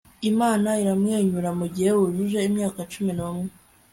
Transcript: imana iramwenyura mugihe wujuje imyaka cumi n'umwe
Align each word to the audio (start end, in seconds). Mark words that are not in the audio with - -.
imana 0.29 0.69
iramwenyura 0.83 1.49
mugihe 1.59 1.89
wujuje 1.97 2.39
imyaka 2.49 2.79
cumi 2.91 3.11
n'umwe 3.17 3.49